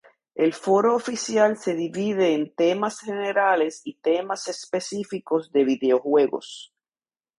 [0.33, 6.73] El foro oficial se divide en temas generales y temas específicos de videojuegos.